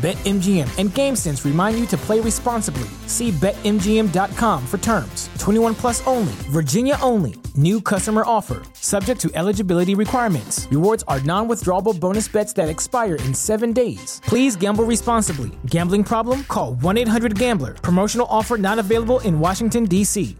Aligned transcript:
BetMGM 0.00 0.78
and 0.78 0.88
GameSense 0.88 1.44
remind 1.44 1.78
you 1.78 1.84
to 1.88 1.96
play 1.98 2.20
responsibly. 2.20 2.88
See 3.06 3.32
BetMGM.com 3.32 4.66
for 4.66 4.78
terms. 4.78 5.28
21 5.38 5.74
plus 5.74 6.06
only, 6.06 6.32
Virginia 6.48 6.96
only. 7.02 7.34
New 7.54 7.82
customer 7.82 8.22
offer, 8.24 8.62
subject 8.72 9.20
to 9.20 9.30
eligibility 9.34 9.94
requirements. 9.94 10.66
Rewards 10.70 11.04
are 11.06 11.20
non 11.20 11.48
withdrawable 11.48 11.98
bonus 12.00 12.28
bets 12.28 12.54
that 12.54 12.70
expire 12.70 13.16
in 13.16 13.34
seven 13.34 13.74
days. 13.74 14.22
Please 14.24 14.56
gamble 14.56 14.84
responsibly. 14.84 15.50
Gambling 15.66 16.04
problem? 16.04 16.44
Call 16.44 16.76
1 16.76 16.96
800 16.96 17.38
Gambler. 17.38 17.74
Promotional 17.74 18.26
offer 18.30 18.56
not 18.56 18.78
available 18.78 19.20
in 19.20 19.38
Washington, 19.38 19.84
D.C. 19.84 20.38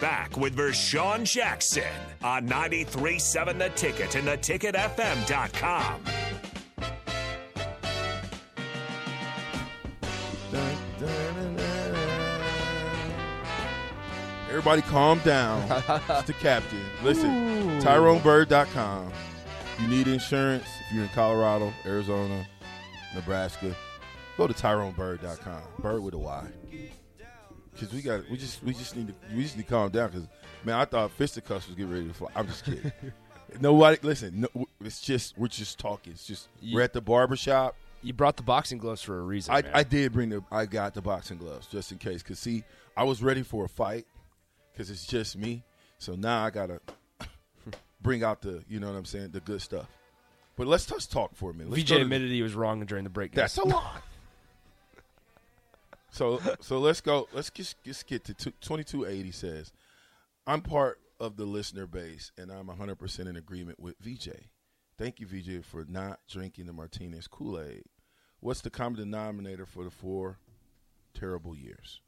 Back 0.00 0.36
with 0.36 0.54
Vershawn 0.54 1.24
Jackson 1.24 1.82
on 2.22 2.46
93.7 2.46 3.58
The 3.58 3.70
Ticket 3.70 4.14
and 4.14 4.28
theticketfm.com. 4.28 6.02
Everybody 14.56 14.80
calm 14.80 15.18
down. 15.18 15.60
it's 16.08 16.26
the 16.26 16.32
captain. 16.32 16.80
Listen, 17.04 17.78
TyroneByrd.com. 17.82 19.12
You 19.82 19.86
need 19.86 20.08
insurance 20.08 20.64
if 20.64 20.94
you're 20.94 21.02
in 21.02 21.10
Colorado, 21.10 21.74
Arizona, 21.84 22.46
Nebraska. 23.14 23.76
Go 24.38 24.46
to 24.46 24.54
TyroneByrd.com. 24.54 25.60
Bird 25.80 26.02
with 26.02 26.14
a 26.14 26.18
Y. 26.18 26.46
Because 27.70 27.92
we 27.92 28.00
got, 28.00 28.30
we 28.30 28.38
just, 28.38 28.62
we 28.62 28.72
just 28.72 28.96
need 28.96 29.08
to, 29.08 29.14
we 29.36 29.42
just 29.42 29.58
need 29.58 29.64
to 29.64 29.68
calm 29.68 29.90
down. 29.90 30.08
Because 30.08 30.26
man, 30.64 30.76
I 30.76 30.86
thought 30.86 31.10
fisticuffs 31.10 31.66
was 31.66 31.76
getting 31.76 31.92
ready 31.92 32.08
to 32.08 32.14
fly. 32.14 32.30
I'm 32.34 32.46
just 32.46 32.64
kidding. 32.64 32.90
Nobody, 33.60 33.98
listen. 34.00 34.40
No, 34.40 34.66
it's 34.80 35.02
just 35.02 35.36
we're 35.36 35.48
just 35.48 35.78
talking. 35.78 36.14
It's 36.14 36.26
just 36.26 36.48
we're 36.72 36.80
at 36.80 36.94
the 36.94 37.02
barbershop. 37.02 37.76
You 38.00 38.14
brought 38.14 38.38
the 38.38 38.42
boxing 38.42 38.78
gloves 38.78 39.02
for 39.02 39.18
a 39.18 39.22
reason. 39.22 39.54
I. 39.54 39.62
I 39.74 39.82
did 39.82 40.14
bring 40.14 40.30
the 40.30 40.42
I 40.50 40.64
got 40.64 40.94
the 40.94 41.02
boxing 41.02 41.36
gloves 41.36 41.66
just 41.66 41.92
in 41.92 41.98
case. 41.98 42.22
Cause 42.22 42.38
see, 42.38 42.64
I 42.96 43.04
was 43.04 43.22
ready 43.22 43.42
for 43.42 43.66
a 43.66 43.68
fight 43.68 44.06
because 44.76 44.90
it's 44.90 45.06
just 45.06 45.36
me. 45.36 45.64
So 45.98 46.14
now 46.14 46.44
I 46.44 46.50
gotta 46.50 46.80
bring 48.02 48.22
out 48.22 48.42
the 48.42 48.62
you 48.68 48.78
know 48.78 48.88
what 48.88 48.98
I'm 48.98 49.04
saying 49.04 49.30
the 49.30 49.40
good 49.40 49.62
stuff. 49.62 49.86
But 50.56 50.66
let's 50.66 50.86
just 50.86 51.10
talk 51.10 51.34
for 51.34 51.50
a 51.50 51.54
minute. 51.54 51.70
Let's 51.70 51.82
VJ 51.84 51.92
admitted 51.92 52.30
he 52.30 52.42
was 52.42 52.54
wrong 52.54 52.84
during 52.84 53.04
the 53.04 53.10
break. 53.10 53.32
that's 53.32 53.56
a 53.58 53.64
lie. 53.64 53.98
so 56.10 56.40
so 56.60 56.78
let's 56.78 57.00
go. 57.00 57.28
Let's 57.32 57.50
just, 57.50 57.82
just 57.84 58.06
get 58.06 58.24
to 58.24 58.34
two 58.34 59.04
eighty 59.06 59.30
says, 59.30 59.72
I'm 60.46 60.60
part 60.60 61.00
of 61.18 61.36
the 61.36 61.46
listener 61.46 61.86
base 61.86 62.30
and 62.36 62.50
I'm 62.50 62.66
100 62.66 62.96
percent 62.96 63.28
in 63.28 63.36
agreement 63.36 63.80
with 63.80 63.96
VJ. 64.00 64.28
Thank 64.98 65.20
you, 65.20 65.26
VJ, 65.26 65.64
for 65.64 65.84
not 65.88 66.20
drinking 66.28 66.66
the 66.66 66.72
Martinez 66.72 67.28
Kool 67.28 67.60
Aid. 67.60 67.84
What's 68.40 68.62
the 68.62 68.70
common 68.70 68.98
denominator 68.98 69.66
for 69.66 69.84
the 69.84 69.90
four 69.90 70.38
terrible 71.14 71.54
years? 71.54 72.00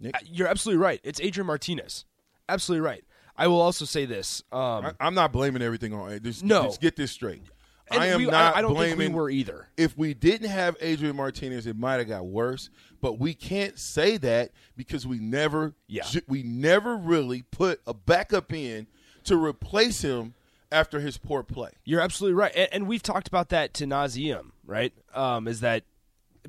Nick? 0.00 0.14
Uh, 0.14 0.18
You're 0.24 0.48
absolutely 0.48 0.82
right. 0.82 1.00
It's 1.04 1.20
Adrian 1.20 1.46
Martinez. 1.46 2.04
Absolutely 2.48 2.86
right. 2.86 3.04
I 3.36 3.48
will 3.48 3.60
also 3.60 3.84
say 3.84 4.04
this. 4.06 4.42
Um, 4.52 4.86
I, 4.86 4.92
I'm 5.00 5.14
not 5.14 5.32
blaming 5.32 5.62
everything 5.62 5.92
on. 5.92 6.18
Just, 6.22 6.42
No. 6.44 6.64
just 6.64 6.80
get 6.80 6.96
this 6.96 7.10
straight. 7.10 7.42
and 7.90 8.02
I 8.02 8.06
am 8.06 8.20
we- 8.20 8.26
not 8.26 8.56
I, 8.56 8.62
don't 8.62 8.74
blaming. 8.74 8.98
think 8.98 9.12
we 9.12 9.14
were 9.20 9.30
either. 9.30 9.68
if 9.76 9.96
we 9.96 10.14
didn't 10.14 10.48
have 10.50 10.76
Adrian 10.80 11.16
Martinez, 11.16 11.66
it 11.66 11.76
might 11.76 11.96
have 11.96 12.08
got 12.08 12.26
worse. 12.26 12.70
But 13.00 13.18
we 13.18 13.34
can't 13.34 13.78
say 13.78 14.16
that 14.18 14.52
because 14.76 15.06
we 15.06 15.18
never, 15.18 15.74
Yeah. 15.86 16.04
we 16.26 16.42
never 16.42 16.96
really 16.96 17.42
put 17.42 17.80
a 17.86 17.92
backup 17.94 18.52
in 18.52 18.86
to 19.24 19.36
replace 19.36 20.00
him 20.02 20.34
after 20.72 20.98
his 21.00 21.18
poor 21.18 21.42
play. 21.42 21.70
You're 21.84 22.00
absolutely 22.00 22.34
right, 22.34 22.52
and, 22.56 22.68
and 22.72 22.88
we've 22.88 23.02
talked 23.02 23.28
about 23.28 23.50
that 23.50 23.74
to 23.74 23.86
nauseum. 23.86 24.50
Right? 24.64 24.92
Um, 25.14 25.46
is 25.46 25.60
that 25.60 25.84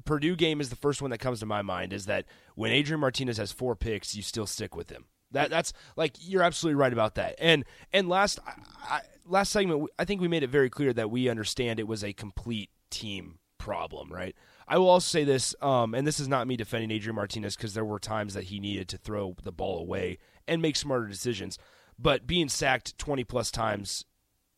Purdue 0.06 0.35
game 0.35 0.62
is 0.62 0.69
the 0.69 0.75
first 0.75 1.02
one 1.02 1.12
that 1.12 1.19
comes 1.19 1.40
to 1.40 1.46
my 1.46 1.62
mind. 1.62 1.94
Is 1.94 2.06
that 2.06 2.25
when 2.56 2.72
Adrian 2.72 3.00
Martinez 3.00 3.38
has 3.38 3.52
four 3.52 3.75
picks, 3.75 4.16
you 4.16 4.22
still 4.22 4.46
stick 4.46 4.75
with 4.75 4.90
him. 4.90 5.06
That 5.31 5.50
that's 5.50 5.74
like 5.96 6.16
you're 6.19 6.44
absolutely 6.44 6.75
right 6.75 6.94
about 6.94 7.16
that. 7.16 7.35
And 7.40 7.66
and 7.91 8.07
last 8.09 8.40
I, 8.84 9.02
last 9.25 9.52
segment, 9.52 9.90
I 10.00 10.06
think 10.06 10.22
we 10.22 10.28
made 10.28 10.44
it 10.44 10.50
very 10.50 10.69
clear 10.69 10.94
that 10.94 11.12
we 11.12 11.30
understand 11.30 11.80
it 11.80 11.88
was 11.88 12.03
a 12.03 12.13
complete 12.13 12.69
team 12.90 13.40
problem. 13.57 14.12
Right? 14.12 14.36
I 14.68 14.78
will 14.78 14.90
also 14.90 15.07
say 15.07 15.24
this, 15.24 15.56
um, 15.62 15.94
and 15.94 16.06
this 16.06 16.19
is 16.19 16.28
not 16.28 16.47
me 16.47 16.57
defending 16.57 16.91
Adrian 16.91 17.16
Martinez 17.16 17.56
because 17.56 17.74
there 17.74 17.86
were 17.86 18.00
times 18.00 18.34
that 18.34 18.46
he 18.46 18.59
needed 18.59 18.90
to 18.90 18.97
throw 18.97 19.36
the 19.41 19.52
ball 19.52 19.80
away 19.80 20.18
and 20.47 20.62
make 20.62 20.75
smarter 20.75 21.07
decisions. 21.07 21.57
But 21.97 22.28
being 22.28 22.50
sacked 22.50 22.97
20 22.97 23.24
plus 23.24 23.50
times 23.50 24.06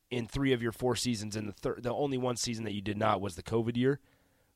in 0.10 0.28
three 0.28 0.52
of 0.52 0.64
your 0.64 0.72
four 0.72 0.96
seasons, 0.96 1.36
and 1.36 1.48
the 1.48 1.54
thir- 1.54 1.80
the 1.80 1.94
only 1.94 2.18
one 2.18 2.36
season 2.36 2.64
that 2.66 2.74
you 2.74 2.82
did 2.82 2.98
not 2.98 3.22
was 3.22 3.36
the 3.36 3.44
COVID 3.44 3.78
year, 3.78 4.00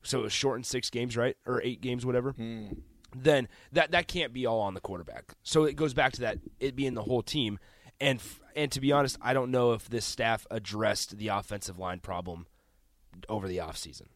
so 0.04 0.20
it 0.20 0.22
was 0.22 0.32
shortened 0.32 0.66
six 0.66 0.90
games, 0.90 1.16
right, 1.16 1.36
or 1.46 1.60
eight 1.62 1.80
games, 1.80 2.06
whatever. 2.06 2.32
Hmm. 2.32 2.66
Then 3.14 3.48
that 3.72 3.92
that 3.92 4.08
can't 4.08 4.32
be 4.32 4.46
all 4.46 4.60
on 4.60 4.74
the 4.74 4.80
quarterback. 4.80 5.34
So 5.42 5.64
it 5.64 5.76
goes 5.76 5.94
back 5.94 6.12
to 6.14 6.20
that 6.22 6.38
it 6.58 6.74
being 6.74 6.94
the 6.94 7.02
whole 7.02 7.22
team, 7.22 7.58
and 8.00 8.18
f- 8.18 8.40
and 8.56 8.72
to 8.72 8.80
be 8.80 8.92
honest, 8.92 9.18
I 9.22 9.34
don't 9.34 9.50
know 9.50 9.72
if 9.72 9.88
this 9.88 10.04
staff 10.04 10.46
addressed 10.50 11.16
the 11.16 11.28
offensive 11.28 11.78
line 11.78 12.00
problem 12.00 12.46
over 13.28 13.46
the 13.46 13.58
offseason. 13.58 14.06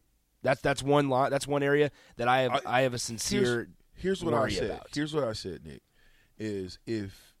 That's 0.41 0.61
that's 0.61 0.83
one 0.83 1.09
lot. 1.09 1.31
That's 1.31 1.47
one 1.47 1.63
area 1.63 1.91
that 2.17 2.27
I 2.27 2.41
have 2.41 2.61
I, 2.65 2.81
have 2.81 2.93
a 2.93 2.99
sincere 2.99 3.41
Here's, 3.41 3.67
here's 3.95 4.23
what 4.23 4.33
I 4.33 4.49
said. 4.49 4.71
about. 4.71 4.87
Here's 4.93 5.13
what 5.13 5.23
I 5.23 5.33
said, 5.33 5.65
Nick, 5.65 5.81
is 6.37 6.79
if 6.85 7.35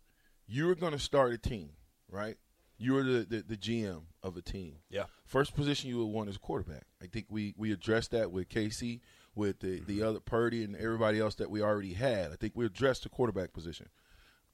you 0.47 0.65
were 0.65 0.75
going 0.75 0.93
to 0.93 0.99
start 0.99 1.33
a 1.33 1.37
team, 1.37 1.71
right? 2.09 2.37
You 2.79 2.93
were 2.93 3.03
the, 3.03 3.25
the, 3.29 3.43
the 3.45 3.57
GM 3.57 4.03
of 4.23 4.37
a 4.37 4.41
team. 4.41 4.77
Yeah. 4.89 5.03
First 5.25 5.53
position 5.53 5.89
you 5.89 5.97
would 5.97 6.05
want 6.13 6.29
is 6.29 6.37
quarterback. 6.37 6.83
I 7.03 7.07
think 7.07 7.25
we, 7.29 7.53
we 7.57 7.73
addressed 7.73 8.11
that 8.11 8.31
with 8.31 8.47
Casey, 8.47 9.01
with 9.35 9.59
the, 9.59 9.81
the 9.81 9.99
mm-hmm. 9.99 10.07
other 10.07 10.19
Purdy 10.21 10.63
and 10.63 10.75
everybody 10.75 11.19
else 11.19 11.35
that 11.35 11.51
we 11.51 11.61
already 11.61 11.93
had. 11.93 12.31
I 12.31 12.35
think 12.35 12.53
we 12.55 12.65
addressed 12.65 13.03
the 13.03 13.09
quarterback 13.09 13.53
position. 13.53 13.89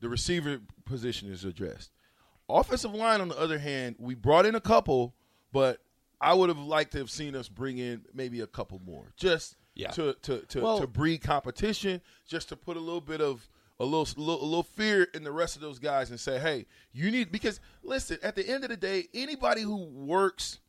The 0.02 0.10
receiver 0.10 0.60
position 0.86 1.32
is 1.32 1.46
addressed. 1.46 1.92
Offensive 2.50 2.94
line, 2.94 3.22
on 3.22 3.30
the 3.30 3.40
other 3.40 3.60
hand, 3.60 3.96
we 4.00 4.16
brought 4.16 4.46
in 4.46 4.56
a 4.56 4.62
couple, 4.62 5.16
but 5.52 5.80
I 6.20 6.34
would 6.34 6.50
have 6.50 6.60
liked 6.60 6.92
to 6.94 6.98
have 6.98 7.12
seen 7.12 7.36
us 7.36 7.48
bring 7.48 7.78
in 7.78 8.04
maybe 8.14 8.42
a 8.42 8.48
couple 8.48 8.82
more, 8.86 9.14
just 9.18 9.56
Yeah. 9.76 9.92
to 9.92 10.14
to 10.24 10.40
to, 10.40 10.62
Well- 10.62 10.80
to 10.80 10.88
breed 10.88 11.22
competition, 11.22 12.02
just 12.28 12.50
to 12.50 12.56
put 12.56 12.78
a 12.78 12.80
little 12.80 13.02
bit 13.02 13.22
of 13.22 13.48
a 13.80 13.84
little, 13.86 14.08
little 14.18 14.44
a 14.44 14.46
little 14.46 14.64
fear 14.64 15.08
in 15.14 15.24
the 15.24 15.32
rest 15.32 15.56
of 15.56 15.62
those 15.62 15.80
guys 15.80 16.10
and 16.10 16.20
say, 16.20 16.40
hey, 16.40 16.66
you 16.94 17.12
need 17.12 17.32
because 17.32 17.60
listen, 17.84 18.18
at 18.24 18.36
the 18.36 18.48
end 18.48 18.64
of 18.64 18.70
the 18.70 18.78
day, 18.78 19.08
anybody 19.14 19.62
who 19.62 19.86
works 19.86 20.60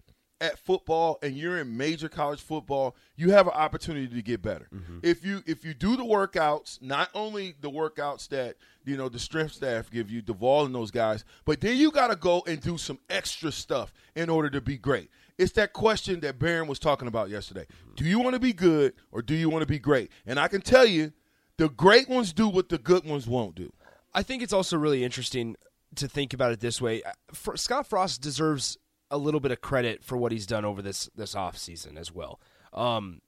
at 0.41 0.59
football 0.59 1.19
and 1.23 1.37
you're 1.37 1.59
in 1.59 1.77
major 1.77 2.09
college 2.09 2.41
football, 2.43 2.95
you 3.17 3.31
have 3.31 3.47
an 3.47 3.55
opportunity 3.55 4.09
to 4.09 4.23
get 4.23 4.43
better. 4.43 4.69
Mm-hmm. 4.75 4.99
If 5.03 5.25
you 5.25 5.43
if 5.47 5.65
you 5.65 5.73
do 5.73 5.97
the 5.97 6.05
workouts, 6.05 6.83
not 6.83 7.09
only 7.15 7.55
the 7.61 7.71
workouts 7.71 8.29
that 8.29 8.57
you 8.85 8.97
know 8.97 9.09
the 9.09 9.19
strength 9.19 9.55
staff 9.55 9.91
give 9.91 10.11
you, 10.11 10.23
Duval 10.23 10.67
and 10.67 10.75
those 10.75 10.91
guys, 10.91 11.25
but 11.45 11.61
then 11.61 11.77
you 11.77 11.91
got 11.91 12.09
to 12.09 12.17
go 12.17 12.43
and 12.47 12.61
do 12.61 12.77
some 12.77 12.99
extra 13.09 13.51
stuff 13.53 13.93
in 14.15 14.29
order 14.29 14.51
to 14.51 14.61
be 14.61 14.77
great. 14.77 15.11
It's 15.39 15.53
that 15.53 15.73
question 15.73 16.21
that 16.21 16.39
Barron 16.39 16.67
was 16.67 16.79
talking 16.79 17.09
about 17.09 17.29
yesterday. 17.29 17.67
Mm-hmm. 17.67 17.95
Do 17.97 18.05
you 18.05 18.21
want 18.21 18.35
to 18.35 18.41
be 18.41 18.53
good 18.53 18.95
or 19.13 19.23
do 19.23 19.35
you 19.35 19.49
want 19.49 19.63
to 19.63 19.67
be 19.67 19.79
great? 19.79 20.11
And 20.27 20.41
I 20.41 20.49
can 20.49 20.61
tell 20.61 20.87
you, 20.87 21.13
the 21.59 21.69
great 21.69 22.09
ones 22.09 22.33
do 22.33 22.49
what 22.49 22.69
the 22.69 22.79
good 22.79 23.05
ones 23.05 23.27
won't 23.27 23.55
do. 23.55 23.73
I 24.15 24.23
think 24.23 24.43
it's 24.43 24.53
also 24.53 24.77
really 24.77 25.05
interesting 25.05 25.57
to 25.97 26.09
think 26.09 26.33
about 26.33 26.53
it 26.53 26.61
this 26.61 26.81
way. 26.81 27.03
For, 27.33 27.57
Scott 27.57 27.87
Frost 27.87 28.21
deserves 28.21 28.79
a 29.11 29.19
little 29.19 29.41
bit 29.41 29.53
of 29.53 29.61
credit 29.61 30.03
for 30.03 30.17
what 30.17 30.33
he's 30.33 30.47
done 30.47 30.65
over 30.65 30.83
this 30.83 31.09
this 31.15 31.35
off 31.35 31.57
season 31.57 31.97
as 31.97 32.13
well. 32.13 32.41
Um, 32.73 33.21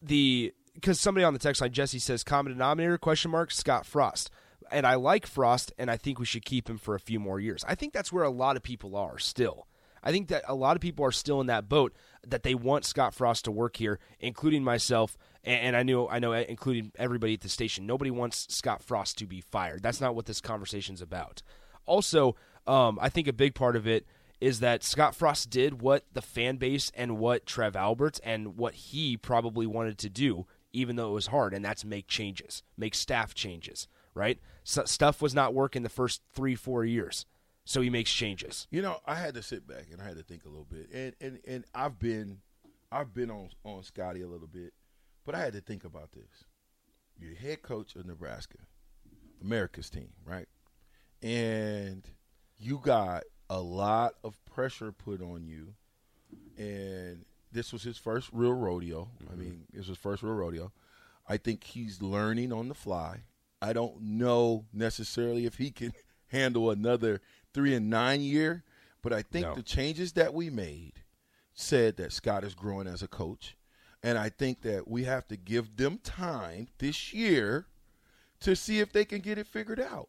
the 0.00 0.52
because 0.74 1.00
somebody 1.00 1.24
on 1.24 1.32
the 1.32 1.38
text 1.38 1.60
line, 1.60 1.72
Jesse 1.72 1.98
says 1.98 2.24
common 2.24 2.52
denominator 2.52 2.98
question 2.98 3.30
mark 3.30 3.50
Scott 3.50 3.84
Frost, 3.86 4.30
and 4.70 4.86
I 4.86 4.94
like 4.94 5.26
Frost, 5.26 5.72
and 5.78 5.90
I 5.90 5.96
think 5.96 6.18
we 6.18 6.24
should 6.24 6.44
keep 6.44 6.68
him 6.68 6.78
for 6.78 6.94
a 6.94 7.00
few 7.00 7.20
more 7.20 7.38
years. 7.40 7.64
I 7.68 7.74
think 7.74 7.92
that's 7.92 8.12
where 8.12 8.24
a 8.24 8.30
lot 8.30 8.56
of 8.56 8.62
people 8.62 8.96
are 8.96 9.18
still. 9.18 9.66
I 10.02 10.10
think 10.10 10.28
that 10.28 10.42
a 10.48 10.54
lot 10.54 10.76
of 10.76 10.80
people 10.80 11.04
are 11.04 11.12
still 11.12 11.40
in 11.40 11.46
that 11.46 11.68
boat 11.68 11.94
that 12.26 12.42
they 12.42 12.54
want 12.54 12.84
Scott 12.84 13.14
Frost 13.14 13.44
to 13.44 13.52
work 13.52 13.76
here, 13.76 14.00
including 14.18 14.64
myself, 14.64 15.16
and, 15.44 15.76
I 15.76 15.82
knew 15.82 16.06
I 16.08 16.18
know 16.18 16.32
including 16.32 16.92
everybody 16.96 17.34
at 17.34 17.40
the 17.40 17.48
station. 17.48 17.86
Nobody 17.86 18.10
wants 18.10 18.46
Scott 18.54 18.82
Frost 18.82 19.18
to 19.18 19.26
be 19.26 19.40
fired. 19.40 19.82
That's 19.82 20.00
not 20.00 20.14
what 20.14 20.26
this 20.26 20.40
conversation's 20.40 21.02
about. 21.02 21.42
Also, 21.86 22.36
um, 22.66 22.98
I 23.00 23.08
think 23.08 23.26
a 23.28 23.32
big 23.32 23.54
part 23.54 23.76
of 23.76 23.86
it 23.86 24.06
is 24.40 24.60
that 24.60 24.82
Scott 24.82 25.14
Frost 25.14 25.50
did 25.50 25.80
what 25.80 26.04
the 26.12 26.22
fan 26.22 26.56
base 26.56 26.90
and 26.96 27.18
what 27.18 27.46
Trev 27.46 27.76
Alberts 27.76 28.20
and 28.24 28.56
what 28.56 28.74
he 28.74 29.16
probably 29.16 29.66
wanted 29.66 29.98
to 29.98 30.08
do, 30.08 30.46
even 30.72 30.96
though 30.96 31.10
it 31.10 31.14
was 31.14 31.28
hard, 31.28 31.54
and 31.54 31.64
that's 31.64 31.84
make 31.84 32.08
changes, 32.08 32.62
make 32.76 32.94
staff 32.94 33.34
changes, 33.34 33.86
right? 34.14 34.40
So 34.64 34.84
stuff 34.84 35.22
was 35.22 35.34
not 35.34 35.54
working 35.54 35.82
the 35.82 35.88
first 35.88 36.22
three, 36.34 36.54
four 36.56 36.84
years. 36.84 37.24
So 37.64 37.80
he 37.80 37.90
makes 37.90 38.12
changes. 38.12 38.66
You 38.70 38.82
know, 38.82 38.98
I 39.06 39.14
had 39.14 39.34
to 39.34 39.42
sit 39.42 39.66
back 39.66 39.86
and 39.92 40.02
I 40.02 40.04
had 40.06 40.16
to 40.16 40.24
think 40.24 40.44
a 40.44 40.48
little 40.48 40.66
bit. 40.68 40.88
And 40.92 41.14
and, 41.20 41.38
and 41.46 41.64
I've 41.74 41.98
been 41.98 42.38
I've 42.90 43.14
been 43.14 43.30
on 43.30 43.50
on 43.64 43.84
Scotty 43.84 44.22
a 44.22 44.26
little 44.28 44.48
bit, 44.48 44.72
but 45.24 45.34
I 45.34 45.40
had 45.40 45.52
to 45.54 45.60
think 45.60 45.84
about 45.84 46.12
this. 46.12 46.44
You're 47.18 47.34
head 47.34 47.62
coach 47.62 47.94
of 47.96 48.06
Nebraska, 48.06 48.58
America's 49.42 49.90
team, 49.90 50.10
right? 50.24 50.48
And 51.22 52.02
you 52.58 52.80
got 52.82 53.24
a 53.48 53.60
lot 53.60 54.14
of 54.24 54.36
pressure 54.44 54.92
put 54.92 55.22
on 55.22 55.46
you, 55.46 55.74
and 56.56 57.24
this 57.52 57.72
was 57.72 57.82
his 57.82 57.98
first 57.98 58.30
real 58.32 58.54
rodeo. 58.54 59.08
Mm-hmm. 59.22 59.32
I 59.32 59.36
mean, 59.36 59.64
this 59.72 59.80
was 59.80 59.88
his 59.88 59.98
first 59.98 60.22
real 60.22 60.34
rodeo. 60.34 60.72
I 61.28 61.36
think 61.36 61.64
he's 61.64 62.02
learning 62.02 62.52
on 62.52 62.68
the 62.68 62.74
fly. 62.74 63.22
I 63.60 63.72
don't 63.72 64.00
know 64.02 64.64
necessarily 64.72 65.46
if 65.46 65.56
he 65.56 65.70
can 65.70 65.92
handle 66.28 66.70
another 66.70 67.20
three 67.54 67.74
and 67.74 67.88
nine 67.88 68.20
year, 68.20 68.64
but 69.02 69.12
I 69.12 69.22
think 69.22 69.46
no. 69.46 69.54
the 69.54 69.62
changes 69.62 70.12
that 70.12 70.34
we 70.34 70.50
made 70.50 70.94
said 71.54 71.96
that 71.98 72.12
Scott 72.12 72.44
is 72.44 72.54
growing 72.54 72.86
as 72.86 73.02
a 73.02 73.08
coach. 73.08 73.56
And 74.02 74.18
I 74.18 74.28
think 74.30 74.62
that 74.62 74.88
we 74.88 75.04
have 75.04 75.28
to 75.28 75.36
give 75.36 75.76
them 75.76 75.98
time 76.02 76.68
this 76.78 77.12
year 77.12 77.66
to 78.40 78.56
see 78.56 78.80
if 78.80 78.92
they 78.92 79.04
can 79.04 79.20
get 79.20 79.38
it 79.38 79.46
figured 79.46 79.80
out. 79.80 80.08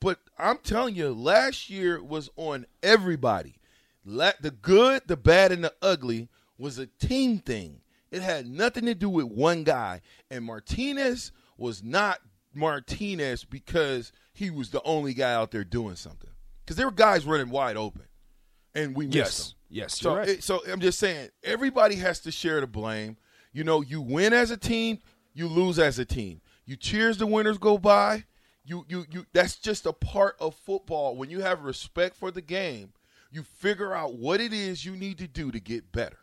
But 0.00 0.18
I'm 0.38 0.58
telling 0.58 0.94
you, 0.94 1.12
last 1.12 1.68
year 1.68 2.02
was 2.02 2.30
on 2.36 2.64
everybody. 2.82 3.56
The 4.04 4.54
good, 4.62 5.02
the 5.06 5.16
bad, 5.18 5.52
and 5.52 5.62
the 5.62 5.74
ugly 5.82 6.30
was 6.56 6.78
a 6.78 6.86
team 6.86 7.38
thing. 7.38 7.82
It 8.10 8.22
had 8.22 8.46
nothing 8.46 8.86
to 8.86 8.94
do 8.94 9.10
with 9.10 9.26
one 9.26 9.62
guy. 9.62 10.00
And 10.30 10.44
Martinez 10.44 11.32
was 11.58 11.82
not 11.82 12.20
Martinez 12.54 13.44
because 13.44 14.12
he 14.32 14.48
was 14.50 14.70
the 14.70 14.82
only 14.82 15.12
guy 15.12 15.34
out 15.34 15.50
there 15.50 15.64
doing 15.64 15.96
something. 15.96 16.30
Because 16.64 16.76
there 16.76 16.86
were 16.86 16.92
guys 16.92 17.26
running 17.26 17.50
wide 17.50 17.76
open, 17.76 18.04
and 18.74 18.96
we 18.96 19.06
missed 19.06 19.16
yes. 19.16 19.48
them. 19.48 19.56
Yes, 19.70 19.96
so, 19.96 20.16
right. 20.16 20.42
so 20.42 20.60
I'm 20.70 20.80
just 20.80 20.98
saying, 20.98 21.30
everybody 21.44 21.94
has 21.96 22.18
to 22.20 22.32
share 22.32 22.60
the 22.60 22.66
blame. 22.66 23.16
You 23.52 23.62
know, 23.62 23.80
you 23.80 24.00
win 24.00 24.32
as 24.32 24.50
a 24.50 24.56
team, 24.56 24.98
you 25.32 25.46
lose 25.46 25.78
as 25.78 25.98
a 25.98 26.04
team. 26.04 26.40
You 26.66 26.76
cheers 26.76 27.18
the 27.18 27.26
winners 27.26 27.58
go 27.58 27.78
by, 27.78 28.24
you 28.64 28.84
you 28.88 29.06
you 29.10 29.26
that's 29.32 29.56
just 29.56 29.86
a 29.86 29.92
part 29.92 30.36
of 30.38 30.54
football. 30.54 31.16
When 31.16 31.30
you 31.30 31.40
have 31.40 31.62
respect 31.62 32.16
for 32.16 32.30
the 32.30 32.42
game, 32.42 32.92
you 33.30 33.42
figure 33.42 33.94
out 33.94 34.14
what 34.14 34.40
it 34.40 34.52
is 34.52 34.84
you 34.84 34.96
need 34.96 35.18
to 35.18 35.28
do 35.28 35.50
to 35.50 35.60
get 35.60 35.92
better. 35.92 36.18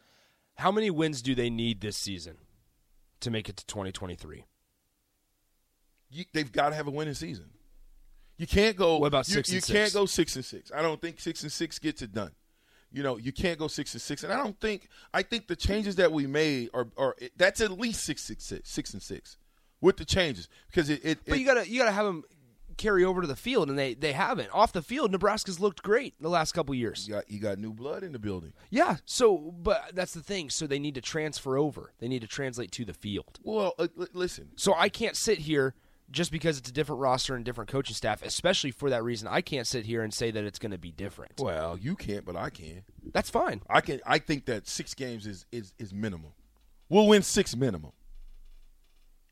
How 0.56 0.72
many 0.72 0.90
wins 0.90 1.22
do 1.22 1.36
they 1.36 1.50
need 1.50 1.82
this 1.82 1.98
season 1.98 2.38
to 3.22 3.32
make 3.32 3.50
it 3.50 3.58
to 3.58 3.66
2023? 3.66 4.46
You, 6.10 6.26
they've 6.34 6.52
got 6.52 6.70
to 6.70 6.76
have 6.76 6.88
a 6.88 6.92
winning 6.92 7.14
season. 7.14 7.50
You 8.38 8.48
can't 8.48 8.76
go. 8.76 8.98
What 8.98 9.08
about 9.08 9.26
six? 9.26 9.50
You, 9.50 9.56
you 9.56 9.62
six? 9.62 9.78
can't 9.78 9.94
go 9.94 10.06
six 10.06 10.36
and 10.36 10.46
six. 10.46 10.72
I 10.74 10.82
don't 10.82 11.02
think 11.02 11.20
six 11.20 11.44
and 11.44 11.52
six 11.52 11.80
gets 11.80 12.02
it 12.02 12.14
done. 12.14 12.32
You 12.92 13.04
know, 13.04 13.18
you 13.18 13.31
can't 13.31 13.60
go 13.60 13.68
six 13.68 13.94
and 13.94 14.01
six, 14.01 14.24
and 14.24 14.31
I 14.31 14.38
don't 14.38 14.60
think. 14.60 14.89
I 15.13 15.22
think 15.22 15.48
the 15.48 15.56
changes 15.56 15.98
that 15.98 16.12
we 16.12 16.25
made 16.28 16.69
are 16.74 16.88
are 16.98 17.16
that's 17.36 17.62
at 17.62 17.72
least 17.72 18.04
six 18.04 18.24
six 18.24 18.45
six 18.45 18.69
six 18.69 18.94
and 18.94 19.01
six 19.01 19.38
with 19.81 19.98
the 19.98 20.06
changes 20.06 20.48
because 20.68 20.89
it. 20.89 21.01
it 21.04 21.19
but 21.25 21.36
it, 21.36 21.39
you 21.39 21.45
gotta 21.45 21.69
you 21.69 21.80
gotta 21.80 21.92
have 21.92 22.06
them 22.06 22.24
carry 22.78 23.04
over 23.04 23.22
to 23.22 23.28
the 23.28 23.36
field, 23.36 23.69
and 23.69 23.78
they 23.78 23.94
they 23.94 24.13
haven't. 24.13 24.50
Off 24.54 24.72
the 24.72 24.81
field, 24.81 25.12
Nebraska's 25.12 25.60
looked 25.60 25.84
great 25.84 26.13
the 26.22 26.30
last 26.30 26.54
couple 26.54 26.74
years. 26.74 27.07
You 27.07 27.16
got 27.16 27.30
you 27.30 27.39
got 27.39 27.57
new 27.57 27.74
blood 27.74 28.04
in 28.04 28.13
the 28.13 28.19
building. 28.19 28.54
Yeah. 28.69 28.98
So, 29.06 29.38
but 29.38 29.92
that's 29.94 30.13
the 30.13 30.22
thing. 30.22 30.50
So 30.50 30.68
they 30.68 30.80
need 30.80 30.95
to 30.95 31.01
transfer 31.01 31.57
over. 31.57 31.92
They 32.00 32.07
need 32.07 32.22
to 32.22 32.28
translate 32.28 32.72
to 32.74 32.86
the 32.86 32.94
field. 32.94 33.40
Well, 33.44 33.74
uh, 33.78 33.88
listen. 34.13 34.50
So 34.56 34.74
I 34.75 34.90
can't 34.90 35.16
sit 35.16 35.40
here 35.40 35.74
just 36.09 36.31
because 36.31 36.57
it's 36.57 36.69
a 36.69 36.74
different 36.74 37.01
roster 37.01 37.36
and 37.36 37.44
different 37.44 37.69
coaching 37.69 37.95
staff, 37.95 38.24
especially 38.24 38.71
for 38.71 38.89
that 38.89 39.04
reason. 39.04 39.27
I 39.27 39.42
can't 39.42 39.68
sit 39.68 39.86
here 39.86 40.04
and 40.04 40.13
say 40.13 40.31
that 40.31 40.44
it's 40.44 40.59
going 40.59 40.71
to 40.71 40.77
be 40.77 40.92
different. 40.92 41.33
Well, 41.39 41.77
you 41.77 41.95
can't, 41.95 42.25
but 42.25 42.36
I 42.36 42.50
can. 42.50 42.83
That's 43.13 43.30
fine. 43.30 43.62
I 43.69 43.81
can. 43.81 44.00
I 44.06 44.19
think 44.19 44.45
that 44.45 44.68
six 44.68 44.94
games 44.94 45.27
is 45.27 45.45
is 45.51 45.74
is 45.77 45.94
minimum. 45.94 46.31
We'll 46.89 47.07
win 47.07 47.24
six 47.24 47.56
minimum. 47.56 47.92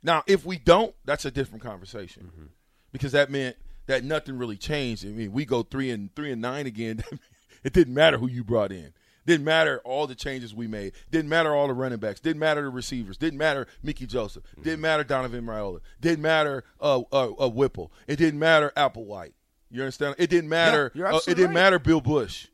Now, 0.04 0.24
if 0.28 0.46
we 0.46 0.58
don't, 0.58 0.94
that's 1.06 1.26
a 1.26 1.32
different 1.32 1.64
conversation, 1.64 2.32
mm-hmm. 2.32 2.46
because 2.92 3.14
that 3.14 3.32
meant 3.32 3.56
that 3.88 4.04
nothing 4.04 4.38
really 4.38 4.58
changed. 4.58 5.06
I 5.06 5.10
mean, 5.10 5.32
we 5.32 5.46
go 5.46 5.64
three 5.64 5.90
and 5.92 6.14
three 6.16 6.32
and 6.32 6.42
nine 6.42 6.68
again. 6.68 7.04
it 7.64 7.74
didn't 7.74 7.94
matter 7.94 8.18
who 8.18 8.30
you 8.30 8.44
brought 8.44 8.72
in. 8.72 8.94
Didn't 9.26 9.46
matter 9.46 9.82
all 9.84 10.08
the 10.08 10.16
changes 10.16 10.54
we 10.54 10.68
made. 10.68 10.94
Didn't 11.12 11.30
matter 11.30 11.56
all 11.56 11.68
the 11.68 11.74
running 11.74 11.98
backs. 11.98 12.20
Didn't 12.20 12.40
matter 12.40 12.62
the 12.62 12.70
receivers. 12.70 13.18
Didn't 13.18 13.40
matter 13.40 13.68
Mickey 13.82 14.06
Joseph. 14.06 14.44
Mm-hmm. 14.44 14.62
Didn't 14.64 14.82
matter 14.82 15.04
Donovan 15.04 15.46
Raiola. 15.46 15.80
Didn't 16.00 16.22
matter 16.22 16.64
uh, 16.80 17.02
uh, 17.12 17.32
uh, 17.40 17.50
Whipple. 17.50 17.92
It 18.08 18.18
didn't 18.18 18.40
matter 18.40 18.72
Applewhite. 18.78 19.34
You 19.72 19.82
understand? 19.82 20.16
It 20.18 20.30
didn't 20.30 20.50
matter. 20.50 20.92
Yeah, 20.94 21.14
uh, 21.14 21.18
it 21.18 21.36
didn't 21.36 21.46
right. 21.48 21.54
matter 21.54 21.80
Bill 21.80 22.02
Busch. 22.02 22.48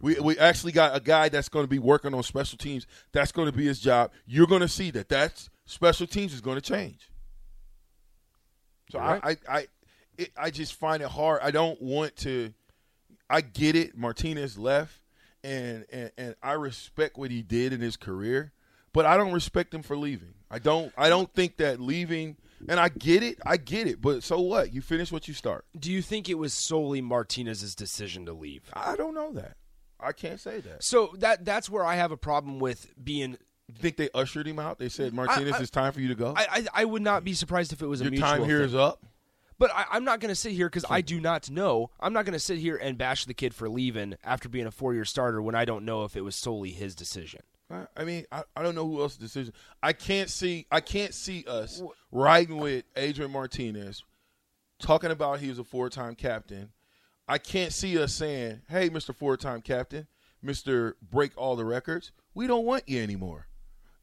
We 0.00 0.18
we 0.20 0.38
actually 0.38 0.72
got 0.72 0.94
a 0.94 1.00
guy 1.00 1.28
that's 1.28 1.48
going 1.48 1.64
to 1.64 1.68
be 1.68 1.78
working 1.78 2.14
on 2.14 2.22
special 2.22 2.58
teams. 2.58 2.86
That's 3.12 3.32
going 3.32 3.50
to 3.50 3.56
be 3.56 3.64
his 3.64 3.80
job. 3.80 4.12
You're 4.26 4.46
going 4.46 4.60
to 4.60 4.68
see 4.68 4.90
that 4.90 5.08
that's 5.08 5.48
special 5.64 6.06
teams 6.06 6.34
is 6.34 6.40
going 6.40 6.56
to 6.56 6.62
change. 6.62 7.08
So 8.90 8.98
right. 8.98 9.20
I 9.24 9.30
I 9.30 9.36
I, 9.48 9.66
it, 10.18 10.30
I 10.36 10.50
just 10.50 10.74
find 10.74 11.02
it 11.02 11.08
hard. 11.08 11.40
I 11.42 11.50
don't 11.50 11.80
want 11.80 12.16
to. 12.18 12.52
I 13.30 13.40
get 13.40 13.74
it. 13.74 13.96
Martinez 13.96 14.58
left, 14.58 15.00
and, 15.44 15.84
and 15.92 16.10
and 16.18 16.34
I 16.42 16.52
respect 16.52 17.16
what 17.16 17.30
he 17.30 17.42
did 17.42 17.72
in 17.72 17.80
his 17.80 17.96
career, 17.96 18.52
but 18.92 19.06
I 19.06 19.16
don't 19.16 19.32
respect 19.32 19.72
him 19.72 19.82
for 19.82 19.96
leaving. 19.96 20.34
I 20.50 20.58
don't. 20.58 20.92
I 20.96 21.08
don't 21.08 21.32
think 21.32 21.58
that 21.58 21.80
leaving. 21.80 22.36
And 22.66 22.80
I 22.80 22.88
get 22.88 23.22
it. 23.22 23.38
I 23.44 23.58
get 23.58 23.86
it. 23.86 24.00
But 24.00 24.22
so 24.22 24.40
what? 24.40 24.72
You 24.72 24.80
finish 24.80 25.12
what 25.12 25.28
you 25.28 25.34
start. 25.34 25.66
Do 25.78 25.92
you 25.92 26.00
think 26.00 26.30
it 26.30 26.38
was 26.38 26.54
solely 26.54 27.02
Martinez's 27.02 27.74
decision 27.74 28.24
to 28.26 28.32
leave? 28.32 28.62
I 28.72 28.96
don't 28.96 29.14
know 29.14 29.32
that. 29.32 29.56
I 30.00 30.12
can't 30.12 30.40
say 30.40 30.60
that. 30.60 30.82
So 30.82 31.14
that 31.18 31.44
that's 31.44 31.68
where 31.68 31.84
I 31.84 31.96
have 31.96 32.10
a 32.10 32.16
problem 32.16 32.58
with 32.58 32.92
being 33.02 33.36
you 33.68 33.74
think 33.78 33.96
they 33.96 34.10
ushered 34.14 34.46
him 34.46 34.58
out? 34.58 34.78
They 34.78 34.88
said, 34.88 35.12
Martinez, 35.12 35.54
I, 35.54 35.58
I, 35.58 35.60
it's 35.60 35.70
time 35.70 35.92
for 35.92 36.00
you 36.00 36.08
to 36.08 36.14
go. 36.14 36.34
I, 36.36 36.46
I, 36.50 36.82
I 36.82 36.84
would 36.84 37.02
not 37.02 37.24
be 37.24 37.32
surprised 37.32 37.72
if 37.72 37.82
it 37.82 37.86
was 37.86 38.00
Your 38.00 38.08
a 38.08 38.10
mutual 38.10 38.28
time 38.28 38.44
here 38.44 38.58
thing. 38.58 38.66
is 38.66 38.74
up. 38.74 39.04
But 39.58 39.70
I, 39.74 39.96
am 39.96 40.04
not 40.04 40.20
going 40.20 40.30
to 40.30 40.34
sit 40.34 40.52
here 40.52 40.68
because 40.68 40.84
I 40.90 41.00
do 41.00 41.20
not 41.20 41.50
know. 41.50 41.90
I'm 42.00 42.12
not 42.12 42.24
going 42.24 42.32
to 42.32 42.38
sit 42.38 42.58
here 42.58 42.76
and 42.76 42.98
bash 42.98 43.24
the 43.24 43.34
kid 43.34 43.54
for 43.54 43.68
leaving 43.68 44.16
after 44.24 44.48
being 44.48 44.66
a 44.66 44.70
four 44.70 44.94
year 44.94 45.04
starter 45.04 45.40
when 45.40 45.54
I 45.54 45.64
don't 45.64 45.84
know 45.84 46.04
if 46.04 46.16
it 46.16 46.22
was 46.22 46.34
solely 46.34 46.70
his 46.70 46.94
decision. 46.94 47.40
I 47.96 48.04
mean, 48.04 48.26
I, 48.30 48.42
I 48.56 48.62
don't 48.62 48.74
know 48.74 48.86
who 48.86 49.00
else's 49.00 49.18
decision. 49.18 49.52
I 49.82 49.92
can't 49.92 50.30
see. 50.30 50.66
I 50.70 50.80
can't 50.80 51.14
see 51.14 51.44
us 51.48 51.82
riding 52.12 52.58
with 52.58 52.84
Adrian 52.94 53.32
Martinez, 53.32 54.04
talking 54.78 55.10
about 55.10 55.40
he 55.40 55.48
was 55.48 55.58
a 55.58 55.64
four 55.64 55.88
time 55.88 56.14
captain. 56.14 56.70
I 57.26 57.38
can't 57.38 57.72
see 57.72 57.98
us 57.98 58.12
saying, 58.12 58.62
"Hey, 58.68 58.90
Mister 58.90 59.12
Four 59.12 59.36
Time 59.36 59.62
Captain, 59.62 60.06
Mister 60.42 60.96
Break 61.10 61.32
All 61.36 61.56
the 61.56 61.64
Records, 61.64 62.12
we 62.34 62.46
don't 62.46 62.66
want 62.66 62.88
you 62.88 63.02
anymore." 63.02 63.48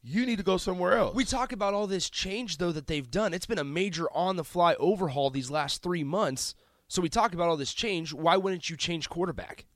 You 0.02 0.26
need 0.26 0.36
to 0.36 0.42
go 0.42 0.56
somewhere 0.56 0.98
else. 0.98 1.14
We 1.14 1.24
talk 1.24 1.52
about 1.52 1.74
all 1.74 1.86
this 1.86 2.10
change 2.10 2.58
though 2.58 2.72
that 2.72 2.86
they've 2.86 3.10
done. 3.10 3.32
It's 3.32 3.46
been 3.46 3.58
a 3.58 3.64
major 3.64 4.08
on 4.12 4.36
the 4.36 4.44
fly 4.44 4.74
overhaul 4.74 5.30
these 5.30 5.50
last 5.50 5.82
three 5.82 6.04
months. 6.04 6.54
So 6.88 7.00
we 7.00 7.08
talk 7.08 7.32
about 7.32 7.48
all 7.48 7.56
this 7.56 7.72
change. 7.72 8.12
Why 8.12 8.36
wouldn't 8.36 8.68
you 8.68 8.76
change 8.76 9.08
quarterback? 9.08 9.66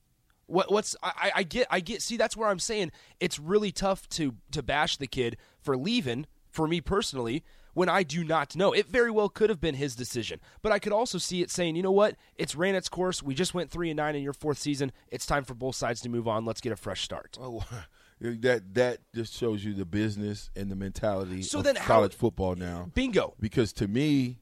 What, 0.46 0.70
what's 0.70 0.94
I, 1.02 1.32
I 1.36 1.42
get 1.42 1.66
I 1.70 1.80
get 1.80 2.02
see 2.02 2.16
that's 2.16 2.36
where 2.36 2.48
I'm 2.48 2.58
saying 2.58 2.92
it's 3.18 3.38
really 3.38 3.72
tough 3.72 4.08
to 4.10 4.34
to 4.52 4.62
bash 4.62 4.96
the 4.96 5.06
kid 5.06 5.36
for 5.60 5.76
leaving 5.76 6.26
for 6.50 6.68
me 6.68 6.80
personally 6.80 7.42
when 7.74 7.88
I 7.88 8.04
do 8.04 8.24
not 8.24 8.56
know. 8.56 8.72
It 8.72 8.86
very 8.86 9.10
well 9.10 9.28
could 9.28 9.50
have 9.50 9.60
been 9.60 9.74
his 9.74 9.94
decision, 9.94 10.40
but 10.62 10.72
I 10.72 10.78
could 10.78 10.92
also 10.92 11.18
see 11.18 11.42
it 11.42 11.50
saying, 11.50 11.76
you 11.76 11.82
know 11.82 11.92
what, 11.92 12.16
it's 12.36 12.54
ran 12.54 12.74
its 12.74 12.88
course. 12.88 13.22
We 13.22 13.34
just 13.34 13.54
went 13.54 13.70
three 13.70 13.90
and 13.90 13.96
nine 13.96 14.14
in 14.16 14.22
your 14.22 14.32
fourth 14.32 14.58
season. 14.58 14.92
It's 15.08 15.26
time 15.26 15.44
for 15.44 15.54
both 15.54 15.74
sides 15.74 16.00
to 16.02 16.08
move 16.08 16.26
on. 16.26 16.44
Let's 16.44 16.60
get 16.60 16.72
a 16.72 16.76
fresh 16.76 17.02
start. 17.02 17.36
Oh, 17.40 17.64
that 18.20 18.74
that 18.74 18.98
just 19.14 19.34
shows 19.34 19.64
you 19.64 19.74
the 19.74 19.84
business 19.84 20.50
and 20.56 20.70
the 20.70 20.76
mentality 20.76 21.42
so 21.42 21.60
of 21.60 21.74
college 21.76 22.12
how, 22.12 22.18
football 22.18 22.54
now. 22.54 22.90
Bingo. 22.94 23.34
Because 23.38 23.72
to 23.74 23.88
me, 23.88 24.38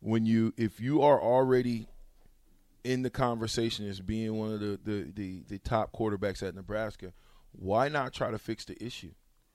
when 0.00 0.26
you 0.26 0.52
if 0.56 0.80
you 0.80 1.02
are 1.02 1.20
already 1.20 1.88
in 2.84 3.02
the 3.02 3.10
conversation 3.10 3.88
as 3.88 4.00
being 4.00 4.34
one 4.36 4.52
of 4.52 4.60
the, 4.60 4.78
the, 4.82 5.12
the, 5.14 5.42
the 5.48 5.58
top 5.58 5.92
quarterbacks 5.92 6.46
at 6.46 6.54
Nebraska, 6.54 7.12
why 7.52 7.88
not 7.88 8.12
try 8.12 8.30
to 8.30 8.38
fix 8.38 8.64
the 8.64 8.82
issue? 8.82 9.12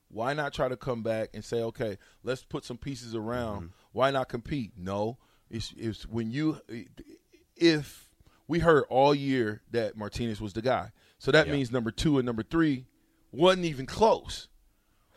Why 0.09 0.33
not 0.33 0.53
try 0.53 0.67
to 0.67 0.77
come 0.77 1.01
back 1.01 1.29
and 1.33 1.43
say, 1.43 1.61
okay, 1.63 1.97
let's 2.23 2.43
put 2.43 2.63
some 2.65 2.77
pieces 2.77 3.15
around. 3.15 3.57
Mm-hmm. 3.57 3.67
Why 3.93 4.11
not 4.11 4.29
compete? 4.29 4.73
No, 4.77 5.17
it's, 5.49 5.73
it's 5.75 6.05
when 6.05 6.29
you 6.29 6.59
if 7.55 8.09
we 8.47 8.59
heard 8.59 8.83
all 8.89 9.15
year 9.15 9.61
that 9.71 9.97
Martinez 9.97 10.39
was 10.39 10.53
the 10.53 10.61
guy. 10.61 10.91
So 11.17 11.31
that 11.31 11.47
means 11.47 11.71
number 11.71 11.89
two 11.89 12.17
and 12.19 12.25
number 12.25 12.43
three 12.43 12.85
wasn't 13.33 13.65
even 13.65 13.85
close. 13.85 14.47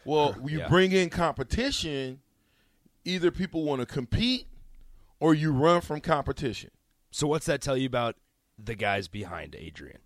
Well, 0.04 0.30
uh, 0.42 0.46
you 0.46 0.58
Yeah. 0.60 0.68
bring 0.68 0.92
in 0.92 1.10
competition, 1.10 2.20
either 3.04 3.30
people 3.30 3.64
want 3.64 3.80
to 3.80 3.86
compete 3.86 4.46
or 5.20 5.34
you 5.34 5.52
run 5.52 5.80
from 5.80 6.00
competition. 6.00 6.70
So 7.10 7.26
what's 7.26 7.46
that 7.46 7.60
tell 7.60 7.76
you 7.76 7.86
about 7.86 8.16
the 8.58 8.74
guys 8.74 9.08
behind 9.08 9.54
Adrian? 9.54 9.98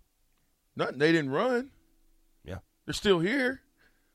Nothing. 0.75 0.97
They 0.99 1.11
didn't 1.11 1.31
run. 1.31 1.71
Yeah. 2.43 2.59
They're 2.85 2.93
still 2.93 3.19
here. 3.19 3.61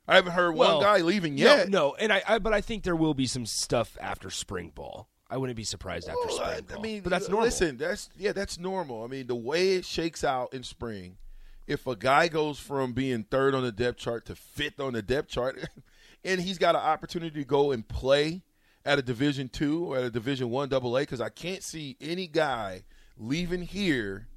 I 0.09 0.15
haven't 0.15 0.33
heard 0.33 0.55
Well, 0.55 0.77
one 0.79 0.85
guy 0.85 0.99
leaving 0.99 1.37
yet. 1.37 1.69
no, 1.69 1.95
and 1.97 2.13
I, 2.13 2.23
I 2.29 2.39
but 2.39 2.53
I 2.53 2.61
think 2.61 2.85
there 2.85 2.95
will 2.97 3.15
be 3.15 3.27
some 3.27 3.45
stuff 3.45 3.97
after 4.01 4.31
spring 4.31 4.71
ball. 4.75 5.09
I 5.29 5.37
wouldn't 5.37 5.57
be 5.57 5.65
surprised 5.65 6.09
after 6.09 6.21
Well, 6.29 6.41
I- 6.41 6.51
spring 6.53 6.65
ball. 6.69 6.79
I 6.79 6.81
mean, 6.83 7.01
but 7.03 7.11
that's 7.11 7.29
normal. 7.29 7.47
Listen, 7.47 7.77
that's 7.77 8.09
yeah, 8.17 8.31
that's 8.33 8.59
normal. 8.59 9.03
I 9.03 9.09
mean, 9.09 9.27
the 9.27 9.35
way 9.35 9.75
it 9.75 9.85
shakes 9.85 10.23
out 10.23 10.55
in 10.55 10.63
spring, 10.63 11.17
if 11.67 11.87
a 11.87 11.97
guy 11.97 12.29
goes 12.29 12.59
from 12.59 12.93
being 12.93 13.25
third 13.25 13.55
on 13.55 13.63
the 13.63 13.73
depth 13.73 13.99
chart 13.99 14.27
to 14.27 14.37
fifth 14.37 14.81
on 14.81 14.93
the 14.93 15.03
depth 15.03 15.29
chart, 15.29 15.59
and 16.25 16.41
he's 16.41 16.59
got 16.59 16.75
an 16.75 16.81
opportunity 16.83 17.41
to 17.41 17.45
go 17.45 17.73
and 17.73 17.87
play 17.87 18.43
at 18.85 18.99
a 18.99 19.03
Division 19.03 19.49
two 19.49 19.93
or 19.93 19.99
at 19.99 20.05
a 20.05 20.11
Division 20.11 20.51
one 20.51 20.69
Double 20.69 20.97
A, 20.97 21.01
because 21.03 21.21
I 21.21 21.29
can't 21.29 21.63
see 21.63 21.97
any 22.01 22.27
guy 22.29 22.85
leaving 23.19 23.63
here 23.63 24.29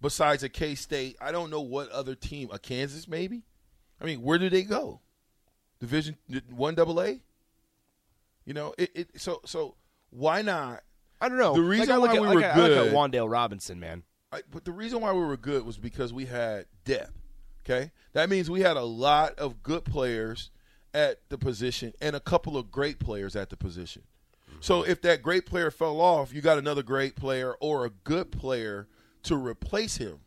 besides 0.00 0.42
a 0.42 0.48
K 0.48 0.74
State. 0.74 1.16
I 1.20 1.30
don't 1.32 1.50
know 1.50 1.60
what 1.60 1.88
other 1.90 2.14
team, 2.14 2.48
a 2.52 2.58
Kansas 2.58 3.06
maybe. 3.06 3.42
I 4.00 4.04
mean, 4.04 4.22
where 4.22 4.38
do 4.38 4.50
they 4.50 4.62
go? 4.62 5.00
Division 5.78 6.16
one 6.50 6.74
Double 6.74 7.00
A. 7.00 7.20
You 8.44 8.54
know, 8.54 8.74
it, 8.78 8.90
it 8.94 9.20
so 9.20 9.40
so 9.44 9.74
why 10.10 10.42
not 10.42 10.82
I 11.20 11.28
don't 11.28 11.38
know. 11.38 11.54
The 11.54 11.62
reason 11.62 11.88
like, 11.88 11.94
I 11.94 11.96
look 11.96 12.10
why 12.10 12.16
at, 12.16 12.20
we 12.22 12.26
like, 12.28 12.36
were 12.36 12.44
I- 12.44 12.48
I 12.50 12.56
look 12.56 12.68
good- 12.68 12.88
at 12.88 12.94
Wan'Dale 12.94 13.30
Robinson, 13.30 13.80
man. 13.80 14.02
I, 14.32 14.42
but 14.50 14.64
the 14.64 14.72
reason 14.72 15.00
why 15.00 15.12
we 15.12 15.20
were 15.20 15.36
good 15.36 15.64
was 15.64 15.78
because 15.78 16.12
we 16.12 16.26
had 16.26 16.66
depth. 16.84 17.12
Okay, 17.64 17.90
that 18.12 18.30
means 18.30 18.48
we 18.48 18.60
had 18.60 18.76
a 18.76 18.84
lot 18.84 19.38
of 19.38 19.62
good 19.62 19.84
players 19.84 20.50
at 20.94 21.18
the 21.28 21.36
position 21.36 21.92
and 22.00 22.14
a 22.14 22.20
couple 22.20 22.56
of 22.56 22.70
great 22.70 22.98
players 22.98 23.34
at 23.34 23.50
the 23.50 23.56
position. 23.56 24.02
So 24.60 24.82
mm-hmm. 24.82 24.90
if 24.90 25.02
that 25.02 25.22
great 25.22 25.46
player 25.46 25.70
fell 25.70 26.00
off, 26.00 26.32
you 26.32 26.40
got 26.40 26.58
another 26.58 26.82
great 26.82 27.16
player 27.16 27.54
or 27.60 27.84
a 27.84 27.90
good 27.90 28.32
player 28.32 28.88
to 29.24 29.36
replace 29.36 29.96
him. 29.96 30.20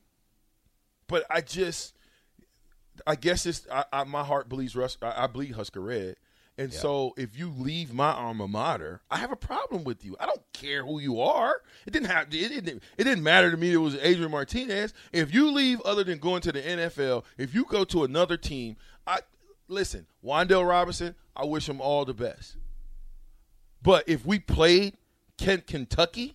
But 1.07 1.25
I 1.29 1.41
just, 1.41 1.95
I 3.07 3.15
guess 3.15 3.45
it's 3.45 3.65
I, 3.71 3.85
I, 3.91 4.03
my 4.03 4.23
heart 4.23 4.49
bleeds 4.49 4.75
Rus, 4.75 4.97
I, 5.01 5.23
I 5.23 5.27
bleed 5.27 5.53
Husker 5.53 5.81
Red, 5.81 6.17
and 6.59 6.73
so 6.73 7.13
if 7.17 7.37
you 7.37 7.51
leave 7.57 7.93
my 7.93 8.11
alma 8.11 8.47
mater, 8.47 9.01
I 9.09 9.17
have 9.17 9.31
a 9.31 9.35
problem 9.35 9.83
with 9.83 10.03
you. 10.05 10.15
I 10.19 10.25
don't 10.25 10.41
care 10.53 10.83
who 10.85 10.99
you 10.99 11.21
are. 11.21 11.61
It 11.87 11.91
didn't 11.91 12.07
have 12.07 12.27
it 12.27 12.49
didn't 12.49 12.83
it 12.97 13.03
didn't 13.03 13.23
matter 13.23 13.49
to 13.49 13.57
me. 13.57 13.71
It 13.73 13.77
was 13.77 13.95
Adrian 13.95 14.31
Martinez. 14.31 14.93
If 15.11 15.33
you 15.33 15.51
leave, 15.51 15.81
other 15.81 16.03
than 16.03 16.19
going 16.19 16.41
to 16.41 16.51
the 16.51 16.61
NFL, 16.61 17.23
if 17.37 17.53
you 17.55 17.65
go 17.65 17.83
to 17.85 18.03
another 18.03 18.37
team, 18.37 18.75
I 19.07 19.19
listen. 19.67 20.05
Wan'Dale 20.23 20.67
Robinson, 20.67 21.15
I 21.35 21.45
wish 21.45 21.67
him 21.69 21.79
all 21.81 22.03
the 22.05 22.13
best. 22.13 22.57
But 23.81 24.03
if 24.07 24.25
we 24.25 24.39
played 24.39 24.95
Kent, 25.37 25.67
Kentucky, 25.67 26.33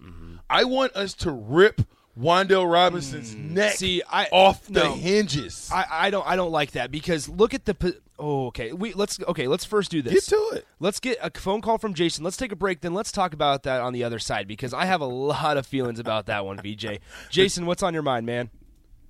I 0.49 0.65
want 0.65 0.95
us 0.97 1.13
to 1.15 1.31
rip 1.31 1.83
Wan'Dale 2.19 2.71
Robinson's 2.71 3.35
neck 3.35 3.75
Mm. 3.75 3.77
See, 3.77 4.03
I- 4.11 4.29
off 4.33 4.65
the 4.67 4.85
no. 4.85 4.95
hinges. 4.95 5.69
I, 5.73 5.85
I 5.91 6.11
don't 6.11 6.27
I 6.27 6.37
don't 6.37 6.53
like 6.53 6.71
that 6.73 6.91
because 6.91 7.29
look 7.29 7.53
at 7.55 7.65
the 7.67 8.01
oh 8.19 8.47
okay 8.47 8.73
we 8.73 8.93
let's 8.93 9.19
okay 9.27 9.49
let's 9.49 9.65
first 9.65 9.91
do 9.91 10.03
this 10.03 10.15
Get 10.29 10.37
to 10.37 10.57
it. 10.57 10.67
let's 10.81 11.01
get 11.01 11.19
a 11.21 11.31
phone 11.39 11.61
call 11.61 11.79
from 11.79 11.95
Jason 11.95 12.23
let's 12.25 12.37
take 12.37 12.53
a 12.53 12.57
break 12.57 12.81
then 12.81 12.95
let's 12.95 13.11
talk 13.13 13.33
about 13.35 13.65
that 13.65 13.81
on 13.81 13.93
the 13.93 14.05
other 14.05 14.19
side 14.19 14.47
because 14.47 14.73
I 14.73 14.85
have 14.85 15.01
a 15.01 15.07
lot 15.07 15.57
of 15.57 15.67
feelings 15.67 15.99
about 15.99 16.27
that 16.27 16.45
one 16.45 16.59
VJ 16.59 16.99
Jason 17.31 17.67
what's 17.67 17.83
on 17.83 17.93
your 17.95 18.03
mind 18.03 18.27
man 18.27 18.51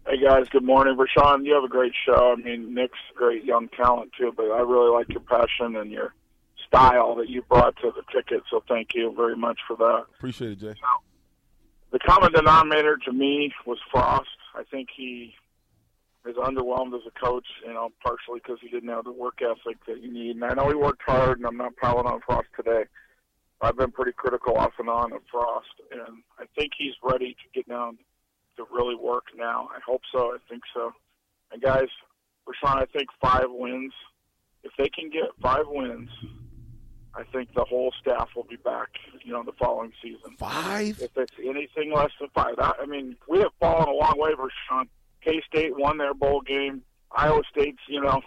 Hey 0.06 0.18
guys, 0.22 0.44
good 0.50 0.62
morning. 0.64 0.98
Rashawn, 0.98 1.46
you 1.46 1.54
have 1.54 1.64
a 1.64 1.68
great 1.68 1.94
show. 2.04 2.34
I 2.36 2.36
mean, 2.36 2.74
Nick's 2.74 2.98
a 3.14 3.16
great 3.16 3.42
young 3.42 3.68
talent 3.68 4.10
too, 4.18 4.34
but 4.36 4.50
I 4.50 4.60
really 4.60 4.90
like 4.92 5.08
your 5.08 5.20
passion 5.20 5.76
and 5.76 5.90
your 5.90 6.12
style 6.68 7.14
that 7.14 7.30
you 7.30 7.40
brought 7.40 7.74
to 7.76 7.90
the 7.90 8.02
ticket. 8.12 8.42
So 8.50 8.62
thank 8.68 8.88
you 8.94 9.14
very 9.16 9.34
much 9.34 9.60
for 9.66 9.76
that. 9.76 10.04
Appreciate 10.18 10.52
it, 10.52 10.58
Jay. 10.60 10.74
The 11.90 11.98
common 12.00 12.32
denominator 12.32 12.98
to 13.06 13.12
me 13.12 13.54
was 13.64 13.78
Frost. 13.90 14.28
I 14.54 14.64
think 14.70 14.90
he 14.94 15.34
is 16.26 16.36
underwhelmed 16.36 16.94
as 16.94 17.02
a 17.06 17.24
coach, 17.24 17.46
you 17.66 17.72
know, 17.72 17.90
partially 18.02 18.40
because 18.42 18.58
he 18.60 18.68
didn't 18.68 18.88
have 18.88 19.04
the 19.04 19.12
work 19.12 19.40
ethic 19.42 19.76
that 19.86 20.02
you 20.02 20.12
need. 20.12 20.36
And 20.36 20.44
I 20.44 20.54
know 20.54 20.68
he 20.68 20.74
worked 20.74 21.02
hard, 21.06 21.38
and 21.38 21.46
I'm 21.46 21.56
not 21.56 21.76
piling 21.76 22.06
on 22.06 22.20
Frost 22.26 22.48
today. 22.56 22.84
I've 23.60 23.76
been 23.76 23.92
pretty 23.92 24.12
critical 24.12 24.56
off 24.56 24.72
and 24.78 24.88
on 24.88 25.12
of 25.12 25.20
Frost, 25.30 25.68
and 25.90 26.22
I 26.38 26.44
think 26.56 26.72
he's 26.76 26.94
ready 27.02 27.34
to 27.34 27.48
get 27.54 27.68
down 27.68 27.98
to 28.56 28.64
really 28.72 28.94
work 28.94 29.24
now. 29.36 29.68
I 29.74 29.80
hope 29.86 30.02
so. 30.12 30.32
I 30.32 30.38
think 30.48 30.62
so. 30.72 30.92
And 31.52 31.62
guys, 31.62 31.88
Rashawn, 32.46 32.82
I 32.82 32.86
think 32.86 33.08
five 33.20 33.46
wins. 33.48 33.92
If 34.62 34.72
they 34.78 34.88
can 34.88 35.10
get 35.10 35.24
five 35.42 35.64
wins, 35.66 36.08
I 37.14 37.22
think 37.24 37.54
the 37.54 37.64
whole 37.64 37.92
staff 38.00 38.28
will 38.34 38.44
be 38.44 38.56
back. 38.56 38.88
You 39.22 39.32
know, 39.32 39.42
the 39.44 39.52
following 39.52 39.92
season 40.02 40.36
Five? 40.38 41.00
if 41.00 41.16
it's 41.16 41.32
anything 41.38 41.92
less 41.94 42.10
than 42.18 42.28
five. 42.34 42.54
I 42.58 42.86
mean, 42.86 43.16
we 43.28 43.38
have 43.38 43.52
fallen 43.60 43.88
a 43.88 43.92
long 43.92 44.14
way 44.16 44.30
for 44.34 44.48
Sean. 44.68 44.88
K 45.24 45.40
State 45.46 45.76
won 45.76 45.98
their 45.98 46.14
bowl 46.14 46.40
game. 46.42 46.82
Iowa 47.12 47.42
State's, 47.50 47.78
you 47.88 48.00
know, 48.00 48.20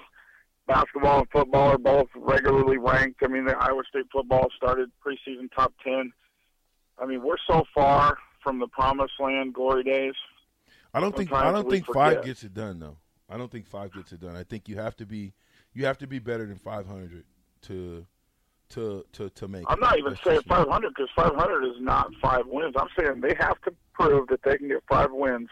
basketball 0.67 1.19
and 1.19 1.29
football 1.29 1.71
are 1.71 1.77
both 1.77 2.07
regularly 2.15 2.77
ranked. 2.77 3.21
I 3.23 3.27
mean, 3.27 3.45
the 3.45 3.57
Iowa 3.57 3.83
State 3.89 4.05
football 4.11 4.47
started 4.55 4.89
preseason 5.05 5.49
top 5.55 5.73
ten. 5.83 6.11
I 6.99 7.05
mean, 7.05 7.21
we're 7.23 7.37
so 7.47 7.63
far 7.73 8.17
from 8.43 8.59
the 8.59 8.67
promised 8.67 9.13
land, 9.19 9.53
glory 9.53 9.83
days. 9.83 10.15
I 10.93 10.99
don't 10.99 11.15
think 11.15 11.31
I 11.31 11.51
don't 11.51 11.69
think 11.69 11.85
forget. 11.85 12.15
five 12.15 12.25
gets 12.25 12.43
it 12.43 12.53
done 12.53 12.79
though. 12.79 12.97
I 13.29 13.37
don't 13.37 13.51
think 13.51 13.67
five 13.67 13.93
gets 13.93 14.11
it 14.13 14.21
done. 14.21 14.35
I 14.35 14.43
think 14.43 14.67
you 14.69 14.77
have 14.77 14.95
to 14.97 15.05
be 15.05 15.33
you 15.73 15.85
have 15.85 15.97
to 15.99 16.07
be 16.07 16.19
better 16.19 16.45
than 16.45 16.57
five 16.57 16.87
hundred 16.87 17.25
to 17.63 18.05
to 18.69 19.05
to 19.13 19.29
to 19.29 19.47
make. 19.47 19.65
I'm 19.67 19.79
not 19.79 19.97
even 19.97 20.13
That's 20.13 20.23
saying 20.23 20.41
500 20.47 20.89
because 20.89 21.09
500 21.15 21.65
is 21.65 21.75
not 21.79 22.09
five 22.21 22.43
wins. 22.47 22.73
I'm 22.77 22.87
saying 22.99 23.21
they 23.21 23.35
have 23.39 23.61
to 23.61 23.73
prove 23.93 24.27
that 24.29 24.41
they 24.43 24.57
can 24.57 24.67
get 24.67 24.83
five 24.89 25.11
wins 25.11 25.49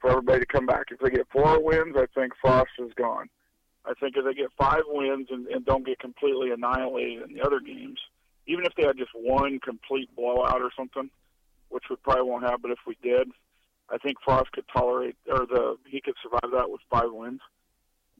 for 0.00 0.10
everybody 0.10 0.40
to 0.40 0.46
come 0.46 0.66
back. 0.66 0.86
If 0.90 1.00
they 1.00 1.10
get 1.10 1.26
four 1.32 1.62
wins, 1.62 1.96
I 1.96 2.06
think 2.14 2.32
Frost 2.40 2.70
is 2.78 2.92
gone. 2.94 3.28
I 3.84 3.94
think 3.94 4.16
if 4.16 4.24
they 4.24 4.34
get 4.34 4.50
five 4.58 4.82
wins 4.86 5.28
and, 5.30 5.46
and 5.46 5.64
don't 5.64 5.86
get 5.86 5.98
completely 5.98 6.50
annihilated 6.50 7.28
in 7.28 7.34
the 7.34 7.42
other 7.42 7.60
games, 7.60 7.98
even 8.46 8.64
if 8.64 8.72
they 8.76 8.84
had 8.84 8.98
just 8.98 9.10
one 9.14 9.60
complete 9.60 10.14
blowout 10.14 10.60
or 10.60 10.70
something, 10.76 11.10
which 11.68 11.84
we 11.90 11.96
probably 11.96 12.22
won't 12.22 12.48
have, 12.48 12.62
but 12.62 12.70
if 12.70 12.78
we 12.86 12.96
did, 13.02 13.28
I 13.90 13.98
think 13.98 14.18
Frost 14.24 14.52
could 14.52 14.64
tolerate 14.72 15.16
or 15.30 15.46
the 15.46 15.76
he 15.86 16.00
could 16.00 16.14
survive 16.22 16.50
that 16.52 16.70
with 16.70 16.80
five 16.90 17.10
wins. 17.10 17.40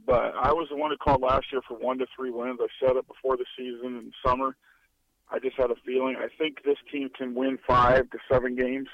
But 0.06 0.34
I 0.40 0.52
was 0.52 0.68
the 0.70 0.76
one 0.76 0.90
who 0.90 0.96
called 0.96 1.22
last 1.22 1.46
year 1.52 1.60
for 1.66 1.76
one 1.76 1.98
to 1.98 2.06
three 2.16 2.30
wins. 2.30 2.60
I 2.62 2.68
said 2.80 2.96
it 2.96 3.06
before 3.06 3.36
the 3.36 3.44
season 3.56 3.96
in 3.96 4.12
summer. 4.24 4.56
I 5.30 5.38
just 5.38 5.56
had 5.56 5.70
a 5.70 5.74
feeling. 5.84 6.16
I 6.16 6.28
think 6.38 6.62
this 6.64 6.78
team 6.90 7.10
can 7.10 7.34
win 7.34 7.58
five 7.66 8.08
to 8.10 8.18
seven 8.30 8.56
games. 8.56 8.88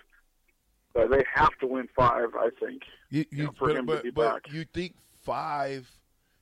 But 0.95 1.11
they 1.11 1.25
have 1.35 1.51
to 1.61 1.67
win 1.67 1.89
five. 1.97 2.29
I 2.39 2.51
think. 2.61 2.83
You, 3.11 3.25
you 3.31 3.45
know, 3.45 3.51
for 3.59 3.69
but, 3.69 3.77
him 3.77 3.87
to 3.89 4.03
be 4.03 4.11
but 4.11 4.35
back. 4.45 4.53
you 4.53 4.65
think 4.73 4.95
five? 5.23 5.91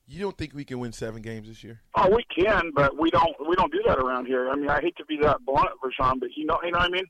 You 0.07 0.21
don't 0.21 0.37
think 0.37 0.53
we 0.53 0.65
can 0.65 0.79
win 0.79 0.93
seven 0.93 1.23
games 1.23 1.49
this 1.49 1.65
year? 1.65 1.81
Oh, 1.95 2.11
we 2.15 2.25
can, 2.25 2.71
but 2.75 2.99
we 2.99 3.11
don't. 3.11 3.35
We 3.49 3.55
don't 3.57 3.73
do 3.73 3.83
that 3.87 3.99
around 3.99 4.27
here. 4.27 4.51
I 4.51 4.57
mean, 4.57 4.69
I 4.69 4.81
hate 4.81 4.97
to 4.99 5.05
be 5.07 5.17
that 5.23 5.45
blunt, 5.47 5.71
Rashawn, 5.83 6.21
but 6.21 6.31
you 6.37 6.45
know, 6.45 6.59
you 6.63 6.71
know 6.73 6.79
what 6.79 6.89
I 6.89 6.93
mean. 6.93 7.07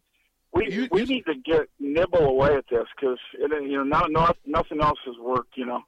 We 0.55 0.71
You- 0.71 0.89
we 0.93 1.01
you- 1.01 1.07
need 1.07 1.25
to 1.27 1.35
get 1.35 1.69
nibble 1.81 2.27
away 2.27 2.55
at 2.55 2.67
this 2.71 2.87
because 2.95 3.19
you 3.39 3.49
know 3.77 3.83
not, 3.85 4.13
not 4.13 4.37
nothing 4.47 4.81
else 4.83 4.99
has 5.07 5.17
worked. 5.19 5.57
You 5.57 5.65
know, 5.67 5.83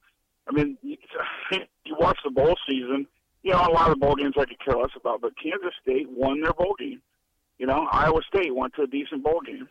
I 0.48 0.52
mean, 0.52 0.76
you, 0.82 0.96
you 1.52 1.96
watch 2.00 2.18
the 2.24 2.30
bowl 2.30 2.56
season. 2.68 3.06
You 3.42 3.52
know, 3.52 3.60
a 3.60 3.70
lot 3.70 3.90
of 3.90 4.00
bowl 4.00 4.14
games 4.16 4.34
I 4.38 4.46
could 4.46 4.58
care 4.64 4.74
less 4.76 4.90
about, 4.96 5.20
but 5.20 5.32
Kansas 5.40 5.74
State 5.82 6.08
won 6.10 6.40
their 6.40 6.54
bowl 6.54 6.74
game. 6.78 7.02
You 7.58 7.66
know, 7.66 7.86
Iowa 7.92 8.22
State 8.26 8.54
went 8.54 8.72
to 8.74 8.82
a 8.82 8.86
decent 8.86 9.22
bowl 9.22 9.40
game. 9.46 9.68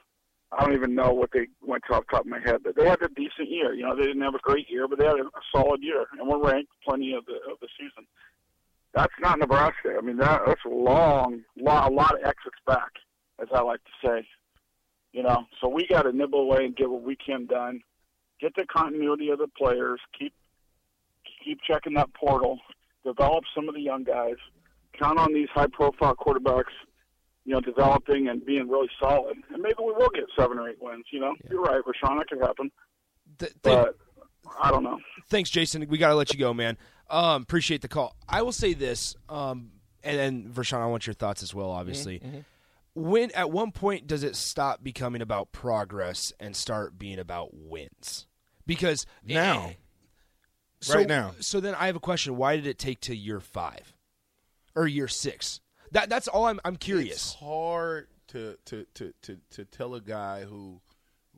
I 0.57 0.63
don't 0.63 0.73
even 0.73 0.93
know 0.93 1.11
what 1.11 1.31
they 1.31 1.47
went 1.61 1.83
to 1.87 1.95
off 1.95 2.03
the 2.09 2.17
top 2.17 2.25
of 2.25 2.27
my 2.27 2.39
head, 2.39 2.57
but 2.63 2.75
they 2.75 2.85
had 2.87 3.01
a 3.01 3.07
decent 3.09 3.49
year. 3.49 3.73
You 3.73 3.83
know, 3.83 3.95
they 3.95 4.03
didn't 4.03 4.21
have 4.21 4.35
a 4.35 4.39
great 4.39 4.69
year, 4.69 4.87
but 4.87 4.99
they 4.99 5.05
had 5.05 5.15
a, 5.19 5.29
solid 5.55 5.81
year, 5.81 6.05
and 6.19 6.27
were 6.27 6.39
ranked 6.39 6.71
plenty 6.85 7.13
of 7.13 7.25
the 7.25 7.35
of 7.51 7.59
the 7.61 7.67
season. 7.79 8.05
That's 8.93 9.13
not 9.19 9.39
Nebraska. 9.39 9.95
I 9.97 10.01
mean, 10.01 10.17
that 10.17 10.41
that's 10.45 10.61
a 10.65 10.69
long, 10.69 11.41
lot, 11.59 11.91
a 11.91 11.93
lot 11.93 12.13
of 12.13 12.23
exits 12.23 12.57
back, 12.67 12.91
as 13.41 13.47
I 13.53 13.61
like 13.61 13.81
to 13.83 14.07
say. 14.07 14.27
You 15.11 15.23
know, 15.23 15.45
so 15.61 15.69
we 15.69 15.87
got 15.87 16.03
to 16.03 16.11
nibble 16.11 16.41
away 16.41 16.65
and 16.65 16.75
get 16.75 16.89
what 16.89 17.03
we 17.03 17.15
can 17.15 17.45
done. 17.45 17.81
Get 18.39 18.55
the 18.55 18.65
continuity 18.65 19.29
of 19.29 19.39
the 19.39 19.47
players. 19.47 19.99
Keep 20.17 20.33
keep 21.43 21.59
checking 21.67 21.93
that 21.95 22.13
portal. 22.13 22.59
Develop 23.05 23.43
some 23.55 23.67
of 23.67 23.75
the 23.75 23.81
young 23.81 24.03
guys. 24.03 24.35
Count 24.97 25.19
on 25.19 25.33
these 25.33 25.49
high-profile 25.53 26.15
quarterbacks. 26.15 26.71
You 27.45 27.53
know, 27.55 27.59
developing 27.61 28.29
and 28.29 28.45
being 28.45 28.69
really 28.69 28.89
solid, 29.01 29.35
and 29.53 29.61
maybe 29.61 29.75
we 29.79 29.91
will 29.91 30.09
get 30.15 30.23
seven 30.37 30.57
or 30.57 30.69
eight 30.69 30.77
wins. 30.81 31.05
You 31.11 31.19
know, 31.19 31.35
you're 31.49 31.61
right, 31.61 31.81
Rashawn. 31.83 32.17
That 32.19 32.29
could 32.29 32.39
happen, 32.41 32.71
Th- 33.39 33.51
thank- 33.61 33.85
but 33.85 33.97
I 34.61 34.71
don't 34.71 34.83
know. 34.83 34.99
thanks, 35.29 35.49
Jason. 35.49 35.85
We 35.89 35.97
got 35.97 36.09
to 36.09 36.15
let 36.15 36.31
you 36.33 36.39
go, 36.39 36.53
man. 36.53 36.77
Um, 37.09 37.41
appreciate 37.41 37.81
the 37.81 37.89
call. 37.89 38.15
I 38.29 38.41
will 38.43 38.53
say 38.53 38.73
this, 38.73 39.15
um, 39.27 39.71
and 40.03 40.17
then 40.17 40.49
Vershawn, 40.53 40.79
I 40.79 40.85
want 40.85 41.05
your 41.05 41.13
thoughts 41.15 41.43
as 41.43 41.53
well. 41.53 41.69
Obviously, 41.69 42.21
when 42.95 43.29
at 43.31 43.51
one 43.51 43.71
point 43.71 44.07
does 44.07 44.23
it 44.23 44.35
stop 44.37 44.81
becoming 44.81 45.21
about 45.21 45.51
progress 45.51 46.31
and 46.39 46.55
start 46.55 46.97
being 46.97 47.19
about 47.19 47.49
wins? 47.53 48.25
Because 48.65 49.05
Now. 49.25 49.71
So- 50.79 50.95
right 50.95 51.07
now. 51.07 51.33
So 51.39 51.59
then 51.59 51.75
I 51.75 51.87
have 51.87 51.95
a 51.95 51.99
question. 52.01 52.35
Why 52.37 52.55
did 52.55 52.67
it 52.67 52.77
take 52.77 52.99
to 53.01 53.15
year 53.15 53.39
five 53.39 53.93
or 54.75 54.85
year 54.87 55.07
six? 55.07 55.59
That 55.93 56.09
that's 56.09 56.27
all 56.27 56.45
I'm 56.45 56.59
I'm 56.65 56.75
curious. 56.75 57.15
It's 57.15 57.33
hard 57.35 58.07
to 58.27 58.57
to 58.65 58.85
to 58.95 59.13
to 59.23 59.37
to 59.51 59.65
tell 59.65 59.95
a 59.95 60.01
guy 60.01 60.43
who 60.43 60.81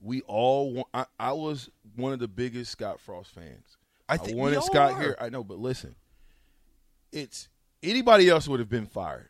we 0.02 0.22
all 0.24 0.74
want. 0.74 0.88
I, 0.94 1.06
I 1.20 1.32
was 1.34 1.70
one 1.96 2.12
of 2.14 2.20
the 2.20 2.28
biggest 2.28 2.72
Scott 2.72 3.00
Frost 3.00 3.32
fans. 3.32 3.78
I 4.10 4.18
think 4.18 4.36
we 4.36 4.42
wanted 4.42 4.64
Scott 4.64 4.94
are. 4.94 5.02
here. 5.02 5.18
I 5.20 5.30
know, 5.30 5.44
but 5.44 5.58
listen, 5.60 5.96
it's 7.12 7.50
anybody 7.84 8.30
else 8.30 8.48
would 8.48 8.60
have 8.60 8.70
been 8.70 8.88
fired. 8.88 9.30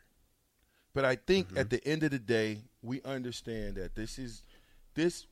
But 0.94 1.04
I 1.04 1.16
think 1.16 1.48
Mm-hmm. 1.48 1.58
at 1.58 1.70
the 1.70 1.86
end 1.86 2.02
of 2.04 2.10
the 2.10 2.18
day, 2.18 2.62
we 2.82 3.02
understand 3.02 3.76
that 3.76 3.94
this 3.94 4.18
is 4.18 4.42
this. 4.94 5.26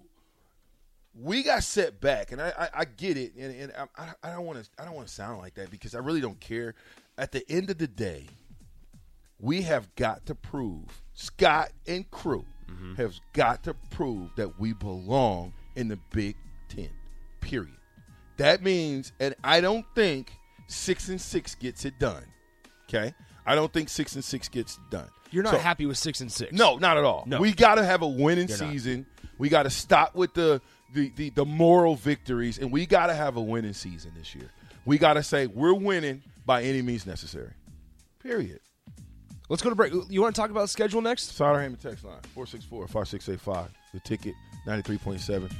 We 1.14 1.42
got 1.44 1.62
set 1.62 2.00
back, 2.00 2.32
and 2.32 2.42
I, 2.42 2.52
I, 2.58 2.68
I 2.80 2.84
get 2.84 3.16
it, 3.16 3.34
and, 3.36 3.54
and 3.54 3.72
I- 3.96 4.02
I, 4.24 4.30
I 4.30 4.32
don't 4.34 4.44
want 4.46 4.62
to 4.64 4.68
I 4.78 4.84
don't 4.84 4.94
want 4.94 5.06
to 5.08 5.14
sound 5.14 5.38
like 5.38 5.54
that 5.54 5.70
because 5.70 5.94
I 5.94 5.98
really 5.98 6.20
don't 6.20 6.40
care. 6.40 6.74
At 7.16 7.30
the 7.32 7.48
end 7.48 7.70
of 7.70 7.78
the 7.78 7.86
day, 7.86 8.26
we 9.40 9.62
have 9.62 9.94
got 9.96 10.26
to 10.26 10.34
prove 10.34 11.02
Scott 11.14 11.70
and 11.86 12.10
crew 12.10 12.44
Mm-hmm. 12.70 12.94
have 12.94 13.12
got 13.34 13.62
to 13.64 13.74
prove 13.90 14.30
that 14.36 14.58
we 14.58 14.72
belong 14.72 15.52
in 15.76 15.88
the 15.88 15.98
Big 16.10 16.34
Ten. 16.70 16.88
Period. 17.42 17.76
That 18.38 18.62
means, 18.62 19.12
and 19.20 19.34
I 19.44 19.60
don't 19.60 19.84
think 19.94 20.32
six 20.66 21.10
and 21.10 21.20
six 21.20 21.54
gets 21.54 21.84
it 21.84 21.98
done. 21.98 22.24
Okay, 22.88 23.12
I 23.44 23.54
don't 23.54 23.70
think 23.70 23.90
six 23.90 24.14
and 24.14 24.24
six 24.24 24.48
gets 24.48 24.78
done. 24.90 25.08
You're 25.30 25.42
not 25.42 25.52
So- 25.52 25.58
happy 25.58 25.84
with 25.84 25.98
six 25.98 26.22
and 26.22 26.32
six. 26.32 26.52
No, 26.54 26.78
not 26.78 26.96
at 26.96 27.04
all. 27.04 27.24
No. 27.26 27.38
We 27.38 27.52
got 27.52 27.74
to 27.74 27.84
have 27.84 28.00
a 28.00 28.08
winning 28.08 28.48
You're 28.48 28.56
not. 28.58 28.70
season. 28.72 29.04
We 29.36 29.50
got 29.50 29.64
to 29.64 29.70
stop 29.70 30.14
with 30.14 30.32
the, 30.32 30.62
the 30.94 31.12
the 31.16 31.30
the 31.30 31.44
moral 31.44 31.96
victories, 31.96 32.58
and 32.58 32.72
we 32.72 32.86
got 32.86 33.08
to 33.08 33.14
have 33.14 33.36
a 33.36 33.42
winning 33.42 33.74
season 33.74 34.12
this 34.16 34.34
year. 34.34 34.50
We 34.86 34.96
got 34.96 35.14
to 35.14 35.22
say 35.22 35.46
we're 35.48 35.74
winning 35.74 36.22
by 36.46 36.62
any 36.62 36.80
means 36.80 37.04
necessary. 37.06 37.52
Period. 38.20 38.60
Let's 39.48 39.62
go 39.62 39.68
to 39.68 39.76
break. 39.76 39.92
You 40.08 40.22
want 40.22 40.34
to 40.34 40.40
talk 40.40 40.50
about 40.50 40.70
schedule 40.70 41.02
next? 41.02 41.36
Sauter 41.36 41.60
text 41.76 42.04
line 42.04 42.20
464 42.34 42.88
5685. 42.88 43.70
The 43.92 44.00
ticket 44.00 44.34
93.7. 44.66 45.52